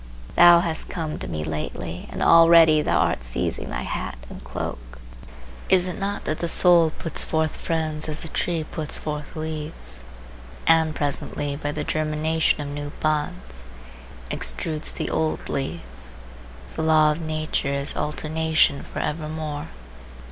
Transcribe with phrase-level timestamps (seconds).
[0.35, 4.99] Thou hast come to me lately, and already thou art seizing thy hat and cloak.
[5.69, 10.03] Is it not that the soul puts forth friends as the tree puts forth leaves,
[10.65, 13.67] and presently, by the germination of new buds,
[14.31, 15.81] extrudes the old leaf?
[16.75, 19.67] The law of nature is alternation for evermore.